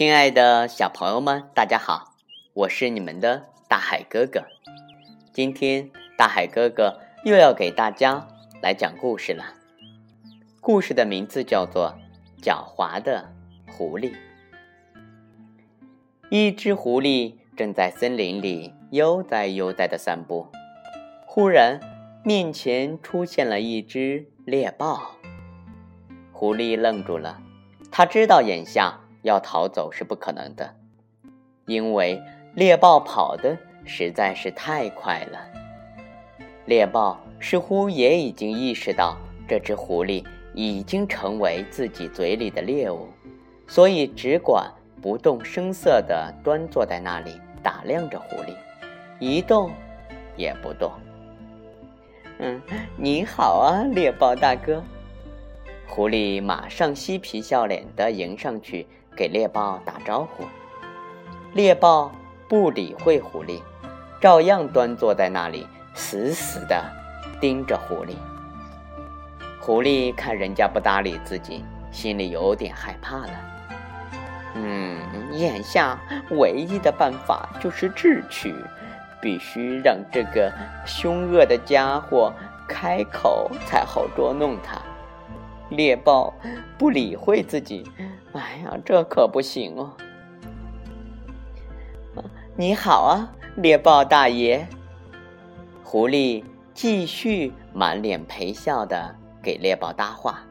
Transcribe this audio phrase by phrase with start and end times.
[0.00, 2.14] 亲爱的小朋友们，大家好，
[2.54, 4.42] 我是你们的大海哥哥。
[5.30, 8.26] 今天大海哥哥又要给大家
[8.62, 9.44] 来讲故事了。
[10.62, 11.94] 故事的名字叫做
[12.42, 13.30] 《狡猾的
[13.68, 14.12] 狐狸》。
[16.30, 20.48] 一只狐狸正在森林里悠哉悠哉的散步，
[21.26, 21.78] 忽然
[22.24, 25.16] 面前出现了一只猎豹。
[26.32, 27.42] 狐狸愣住了，
[27.90, 28.98] 他知道眼下。
[29.22, 30.74] 要逃走是不可能的，
[31.66, 32.20] 因为
[32.54, 35.38] 猎豹跑的实在是太快了。
[36.66, 39.16] 猎豹似乎也已经意识到
[39.48, 40.24] 这只狐狸
[40.54, 43.08] 已经成为自己嘴里的猎物，
[43.66, 44.70] 所以只管
[45.02, 48.54] 不动声色地端坐在那里打量着狐狸，
[49.18, 49.70] 一动
[50.36, 50.92] 也不动。
[52.38, 52.60] 嗯，
[52.96, 54.82] 你好啊，猎豹大哥。
[55.86, 58.86] 狐狸马上嬉皮笑脸地迎上去。
[59.16, 60.44] 给猎豹打招呼，
[61.52, 62.10] 猎豹
[62.48, 63.60] 不理会狐狸，
[64.20, 66.82] 照样端坐在那里，死死地
[67.40, 68.14] 盯着狐狸。
[69.60, 73.30] 狐狸看人家不搭理自己，心里有点害怕了。
[74.54, 74.98] 嗯，
[75.32, 75.98] 眼下
[76.30, 78.54] 唯一的办法就是智取，
[79.20, 80.52] 必须让这个
[80.86, 82.32] 凶恶的家伙
[82.66, 84.80] 开口，才好捉弄他。
[85.68, 86.34] 猎豹
[86.78, 87.88] 不理会自己。
[88.32, 89.90] 哎呀，这可不行哦！
[92.54, 94.64] 你好啊，猎豹大爷。
[95.82, 100.44] 狐狸继续满脸陪笑的给猎豹搭话，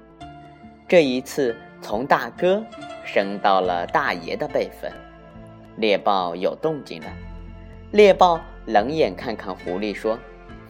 [0.90, 2.62] 这一次从大哥
[3.06, 4.92] 升到了大爷的辈分。
[5.78, 7.08] 猎豹有动静了，
[7.92, 10.20] 猎豹冷眼看看狐狸说：“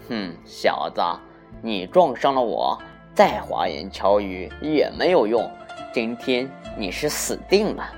[0.08, 1.02] 哼，小子，
[1.64, 2.78] 你撞伤了我，
[3.16, 5.50] 再花言巧语也没有用。”
[5.94, 7.90] 今天你是死定了！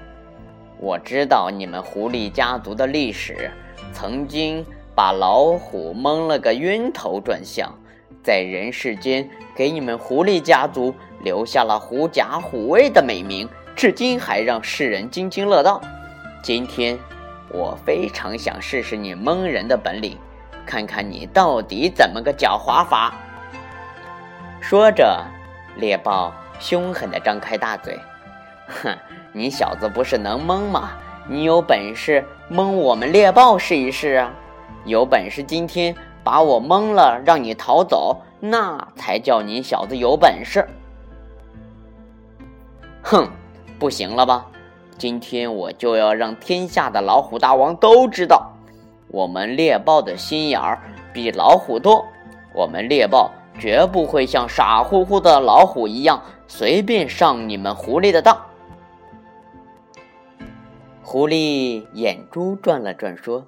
[0.78, 3.52] 我知道你们狐狸家族的历史，
[3.94, 4.66] 曾经
[4.96, 7.72] 把老虎蒙了个晕头转向，
[8.24, 15.80] 在人世间给你们狐狸家族留下了“狐假虎威”的美名，至今还让世人津津乐道。
[16.42, 16.98] 今天
[17.50, 20.18] 我非常想试试你蒙人的本领，
[20.66, 23.14] 看看你到底怎么个狡猾法。
[24.60, 25.24] 说着，
[25.76, 26.34] 猎豹。
[26.62, 28.00] 凶狠地张开大嘴，
[28.68, 28.96] 哼！
[29.34, 30.92] 你小子不是能蒙吗？
[31.28, 34.32] 你有本事蒙我们猎豹试一试啊！
[34.86, 40.68] 有本事今天把我蒙了，让你逃走，那才叫你小子有本事！
[43.02, 43.28] 哼，
[43.80, 44.46] 不行了吧？
[45.00, 48.54] 今天我就要让天下的老虎大王都知道，
[49.08, 50.80] 我们猎豹的心眼儿
[51.12, 52.06] 比老虎多。
[52.54, 56.24] 我们猎豹绝不会像傻乎乎的老虎一样。
[56.48, 58.46] 随便上你们狐狸的当。
[61.02, 63.48] 狐狸眼珠转了转，说：“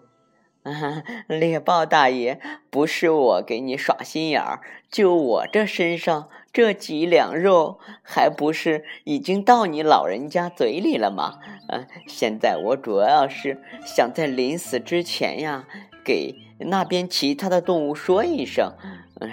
[0.64, 11.40] 啊， 猎豹大爷，不是我给你耍心眼儿，就我这身上这几两肉，还不是已经到你老人家嘴里了吗？
[11.68, 15.66] 啊，现在我主要是想在临死之前呀，
[16.06, 18.74] 给那边其他的动物说一声，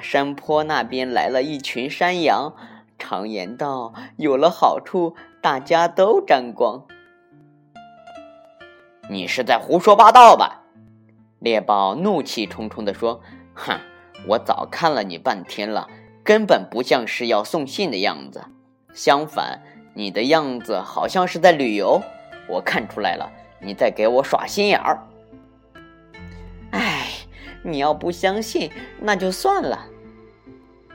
[0.02, 2.54] 山坡那边来了一群山羊。”
[2.98, 6.84] 常言道：“有了好处，大家都沾光。”
[9.08, 10.62] 你是在胡说八道吧？
[11.38, 13.22] 猎豹怒气冲冲地说
[13.56, 13.80] ：“哼，
[14.28, 15.88] 我早看了你半天了，
[16.22, 18.44] 根本不像是要送信的样子。
[18.92, 19.62] 相反，
[19.94, 22.02] 你的样子好像是在旅游。
[22.46, 25.02] 我看出来了，你在给我耍心眼儿。”
[27.62, 29.86] 你要不相信，那就算了。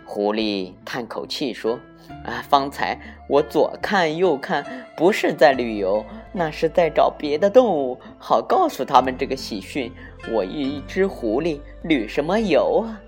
[0.06, 1.80] 狐狸叹口气说。
[2.24, 2.44] 啊！
[2.48, 4.64] 方才我左看右看，
[4.96, 9.92] 不是在旅游，那是在找别的动物，好告诉他们这个喜讯。
[10.32, 13.02] 我一只狐狸，旅什么游啊？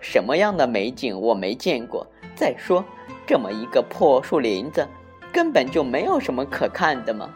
[0.00, 2.06] 什么样的美景我没见过？
[2.36, 2.84] 再说，
[3.26, 4.86] 这么一个破树林子，
[5.32, 7.28] 根本就没有什么可看的嘛。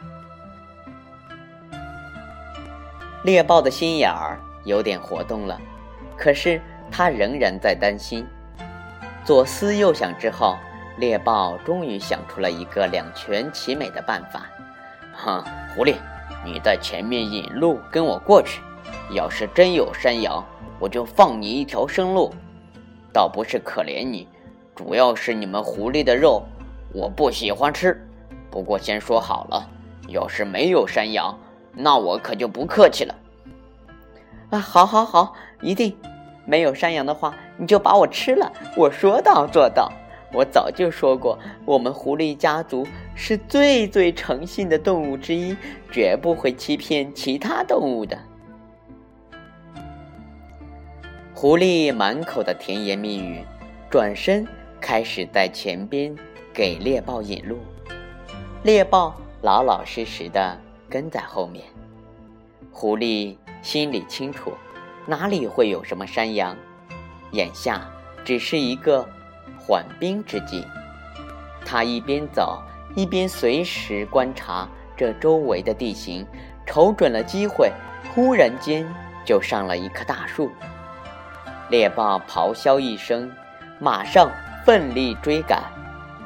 [3.25, 5.61] 猎豹的心眼儿有点活动了，
[6.17, 6.61] 可是
[6.91, 8.27] 他仍然在担心。
[9.25, 10.57] 左思右想之后。
[10.97, 14.43] 猎豹终于想出了一个两全其美的办法。
[15.15, 15.43] 哼，
[15.75, 15.95] 狐狸，
[16.45, 18.61] 你在前面引路，跟我过去。
[19.13, 20.45] 要是真有山羊，
[20.79, 22.35] 我就放你一条生路。
[23.15, 24.29] 倒不是可怜你，
[24.75, 26.43] 主要是你们狐狸的肉
[26.93, 28.07] 我不喜欢吃。
[28.51, 29.67] 不过先说好了，
[30.09, 31.35] 要是没有山羊，
[31.73, 33.15] 那我可就不客气了。
[34.51, 35.97] 啊，好，好，好，一定。
[36.45, 38.53] 没有山羊的话，你就把我吃了。
[38.77, 39.91] 我说到做到。
[40.33, 42.87] 我早就说过，我们狐狸家族
[43.17, 45.57] 是最最诚信的动物之一，
[45.91, 48.17] 绝不会欺骗其他动物的。
[51.35, 53.45] 狐狸满口的甜言蜜语，
[53.91, 54.47] 转身
[54.81, 56.15] 开始在前边
[56.53, 57.59] 给猎豹引路，
[58.63, 60.57] 猎豹老老实实的
[60.89, 61.65] 跟在后面。
[62.71, 64.53] 狐狸心里清楚，
[65.07, 66.57] 哪里会有什么山羊，
[67.33, 67.89] 眼下
[68.25, 69.09] 只是一个。
[69.63, 70.67] 缓兵之计，
[71.65, 72.61] 他一边走
[72.97, 74.67] 一边随时观察
[74.97, 76.27] 这周围的地形，
[76.67, 77.71] 瞅准了机会，
[78.13, 78.85] 忽然间
[79.25, 80.51] 就上了一棵大树。
[81.69, 83.31] 猎豹咆哮一声，
[83.79, 84.29] 马上
[84.65, 85.63] 奋力追赶。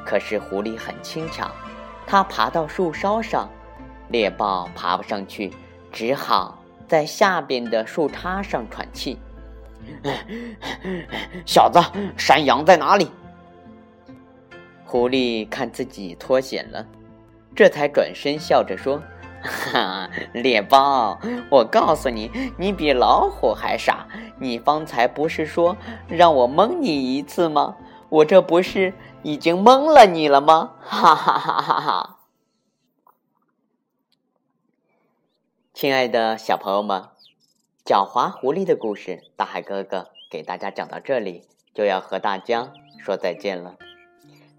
[0.03, 1.51] 可是狐狸很轻巧，
[2.07, 3.47] 它爬到树梢上，
[4.07, 5.53] 猎豹爬不上去，
[5.91, 9.17] 只好在下边的树杈上喘气。
[11.45, 11.79] 小子，
[12.17, 13.11] 山羊在哪里？
[14.83, 16.85] 狐狸看自己脱险了，
[17.55, 19.01] 这才转身笑着说
[19.43, 24.07] ：“哈，猎豹，我告诉你，你比老虎还傻。
[24.39, 25.77] 你方才不是说
[26.07, 27.75] 让我蒙你一次吗？
[28.09, 28.93] 我这不是
[29.23, 30.71] 已经蒙了你了吗？
[30.79, 32.14] 哈哈哈哈哈！”
[35.75, 37.09] 亲爱的小朋友们，
[37.83, 41.43] 狡猾狐狸的故事，大海哥哥给大家讲到这里，
[41.73, 43.75] 就要和大家说再见了。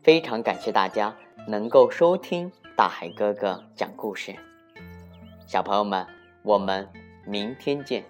[0.03, 1.17] 非常感谢大家
[1.49, 4.37] 能够收听大海哥哥讲故事，
[5.47, 6.07] 小朋友们，
[6.43, 6.87] 我们
[7.25, 8.05] 明天见。